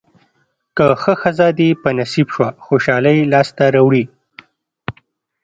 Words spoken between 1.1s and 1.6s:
ښځه